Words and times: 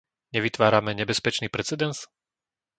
Nevytvárame 0.35 0.93
nebezpečný 0.97 1.45
precedens? 1.49 1.99